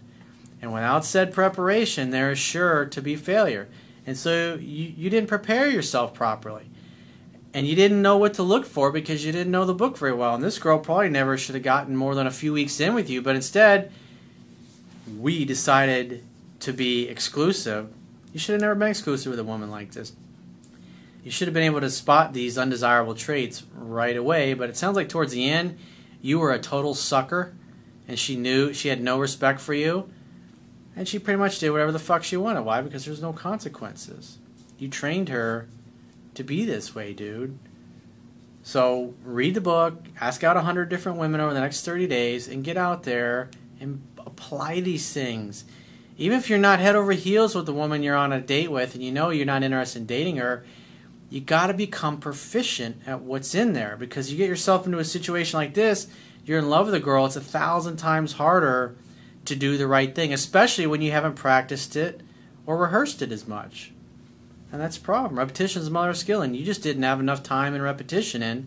And 0.60 0.72
without 0.72 1.04
said 1.04 1.32
preparation, 1.32 2.10
there 2.10 2.32
is 2.32 2.38
sure 2.38 2.84
to 2.86 3.00
be 3.00 3.14
failure. 3.14 3.68
And 4.06 4.16
so 4.16 4.54
you, 4.54 4.92
you 4.96 5.08
didn't 5.08 5.28
prepare 5.28 5.70
yourself 5.70 6.14
properly. 6.14 6.64
And 7.54 7.66
you 7.66 7.76
didn't 7.76 8.02
know 8.02 8.16
what 8.16 8.34
to 8.34 8.42
look 8.42 8.66
for 8.66 8.90
because 8.90 9.24
you 9.24 9.30
didn't 9.30 9.52
know 9.52 9.64
the 9.64 9.74
book 9.74 9.96
very 9.96 10.12
well. 10.12 10.34
And 10.34 10.42
this 10.42 10.58
girl 10.58 10.80
probably 10.80 11.10
never 11.10 11.38
should 11.38 11.54
have 11.54 11.62
gotten 11.62 11.94
more 11.94 12.16
than 12.16 12.26
a 12.26 12.32
few 12.32 12.52
weeks 12.52 12.80
in 12.80 12.92
with 12.92 13.08
you, 13.08 13.22
but 13.22 13.36
instead, 13.36 13.92
we 15.18 15.44
decided 15.44 16.24
to 16.60 16.72
be 16.72 17.08
exclusive, 17.08 17.88
you 18.32 18.40
should 18.40 18.54
have 18.54 18.62
never 18.62 18.74
been 18.74 18.88
exclusive 18.88 19.30
with 19.30 19.38
a 19.38 19.44
woman 19.44 19.70
like 19.70 19.92
this. 19.92 20.12
You 21.26 21.32
should 21.32 21.48
have 21.48 21.54
been 21.54 21.64
able 21.64 21.80
to 21.80 21.90
spot 21.90 22.32
these 22.34 22.56
undesirable 22.56 23.16
traits 23.16 23.64
right 23.74 24.16
away, 24.16 24.54
but 24.54 24.70
it 24.70 24.76
sounds 24.76 24.94
like 24.94 25.08
towards 25.08 25.32
the 25.32 25.50
end, 25.50 25.76
you 26.22 26.38
were 26.38 26.52
a 26.52 26.58
total 26.60 26.94
sucker, 26.94 27.52
and 28.06 28.16
she 28.16 28.36
knew 28.36 28.72
she 28.72 28.90
had 28.90 29.02
no 29.02 29.18
respect 29.18 29.58
for 29.58 29.74
you, 29.74 30.08
and 30.94 31.08
she 31.08 31.18
pretty 31.18 31.40
much 31.40 31.58
did 31.58 31.70
whatever 31.70 31.90
the 31.90 31.98
fuck 31.98 32.22
she 32.22 32.36
wanted. 32.36 32.62
Why? 32.62 32.80
Because 32.80 33.04
there's 33.04 33.20
no 33.20 33.32
consequences. 33.32 34.38
You 34.78 34.86
trained 34.86 35.28
her 35.28 35.66
to 36.34 36.44
be 36.44 36.64
this 36.64 36.94
way, 36.94 37.12
dude. 37.12 37.58
So 38.62 39.14
read 39.24 39.54
the 39.54 39.60
book, 39.60 40.04
ask 40.20 40.44
out 40.44 40.54
100 40.54 40.88
different 40.88 41.18
women 41.18 41.40
over 41.40 41.52
the 41.52 41.60
next 41.60 41.84
30 41.84 42.06
days, 42.06 42.46
and 42.46 42.62
get 42.62 42.76
out 42.76 43.02
there 43.02 43.50
and 43.80 44.00
apply 44.24 44.78
these 44.78 45.12
things. 45.12 45.64
Even 46.18 46.38
if 46.38 46.48
you're 46.48 46.60
not 46.60 46.78
head 46.78 46.94
over 46.94 47.10
heels 47.10 47.56
with 47.56 47.66
the 47.66 47.74
woman 47.74 48.04
you're 48.04 48.14
on 48.14 48.32
a 48.32 48.40
date 48.40 48.70
with 48.70 48.94
and 48.94 49.02
you 49.02 49.10
know 49.10 49.30
you're 49.30 49.44
not 49.44 49.64
interested 49.64 49.98
in 49.98 50.06
dating 50.06 50.36
her, 50.36 50.64
you 51.28 51.40
got 51.40 51.66
to 51.68 51.74
become 51.74 52.18
proficient 52.18 53.02
at 53.06 53.20
what's 53.20 53.54
in 53.54 53.72
there 53.72 53.96
because 53.96 54.30
you 54.30 54.38
get 54.38 54.48
yourself 54.48 54.86
into 54.86 54.98
a 54.98 55.04
situation 55.04 55.58
like 55.58 55.74
this, 55.74 56.06
you're 56.44 56.58
in 56.58 56.70
love 56.70 56.86
with 56.86 56.94
a 56.94 57.00
girl, 57.00 57.26
it's 57.26 57.36
a 57.36 57.40
thousand 57.40 57.96
times 57.96 58.34
harder 58.34 58.96
to 59.44 59.56
do 59.56 59.76
the 59.76 59.86
right 59.86 60.14
thing, 60.14 60.32
especially 60.32 60.86
when 60.86 61.02
you 61.02 61.10
haven't 61.10 61.34
practiced 61.34 61.96
it 61.96 62.20
or 62.64 62.76
rehearsed 62.76 63.22
it 63.22 63.32
as 63.32 63.48
much. 63.48 63.92
And 64.70 64.80
that's 64.80 64.96
a 64.96 65.00
problem. 65.00 65.38
Repetition 65.38 65.80
is 65.80 65.86
the 65.86 65.92
mother 65.92 66.10
of 66.10 66.16
skill, 66.16 66.42
and 66.42 66.56
you 66.56 66.64
just 66.64 66.82
didn't 66.82 67.02
have 67.02 67.20
enough 67.20 67.42
time 67.42 67.74
and 67.74 67.82
repetition 67.82 68.42
in, 68.42 68.66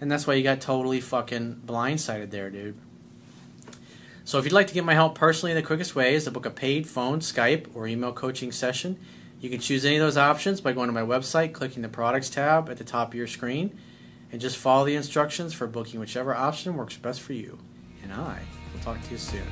and 0.00 0.10
that's 0.10 0.26
why 0.26 0.34
you 0.34 0.42
got 0.42 0.60
totally 0.60 1.00
fucking 1.00 1.62
blindsided 1.66 2.30
there, 2.30 2.50
dude. 2.50 2.76
So 4.24 4.38
if 4.38 4.44
you'd 4.44 4.52
like 4.52 4.66
to 4.68 4.74
get 4.74 4.84
my 4.84 4.94
help 4.94 5.14
personally, 5.14 5.54
the 5.54 5.62
quickest 5.62 5.94
way 5.96 6.14
is 6.14 6.24
to 6.24 6.30
book 6.30 6.46
a 6.46 6.50
paid 6.50 6.86
phone, 6.86 7.20
Skype, 7.20 7.66
or 7.74 7.86
email 7.86 8.12
coaching 8.12 8.52
session. 8.52 8.98
You 9.40 9.50
can 9.50 9.60
choose 9.60 9.84
any 9.84 9.96
of 9.96 10.00
those 10.00 10.16
options 10.16 10.60
by 10.60 10.72
going 10.72 10.88
to 10.88 10.92
my 10.92 11.02
website, 11.02 11.52
clicking 11.52 11.82
the 11.82 11.88
products 11.88 12.28
tab 12.28 12.68
at 12.68 12.76
the 12.76 12.84
top 12.84 13.08
of 13.08 13.14
your 13.14 13.28
screen, 13.28 13.78
and 14.32 14.40
just 14.40 14.56
follow 14.56 14.84
the 14.84 14.96
instructions 14.96 15.54
for 15.54 15.66
booking 15.66 16.00
whichever 16.00 16.34
option 16.34 16.76
works 16.76 16.96
best 16.96 17.20
for 17.20 17.34
you. 17.34 17.58
And 18.02 18.12
I 18.12 18.40
will 18.72 18.80
talk 18.80 19.00
to 19.00 19.10
you 19.10 19.18
soon. 19.18 19.46